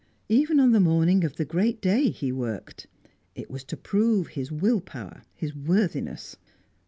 Even 0.29 0.59
on 0.59 0.71
the 0.71 0.79
morning 0.79 1.23
of 1.23 1.35
the 1.35 1.45
great 1.45 1.79
day 1.79 2.09
he 2.09 2.31
worked; 2.31 2.87
it 3.35 3.51
was 3.51 3.63
to 3.65 3.77
prove 3.77 4.29
his 4.29 4.51
will 4.51 4.81
power, 4.81 5.21
his 5.35 5.55
worthiness. 5.55 6.37